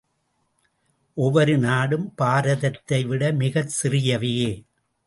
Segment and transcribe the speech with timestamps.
[1.17, 4.51] ஒவ்வொரு நாடும் பாரதத்தை விட மிகச் சிறியவையே.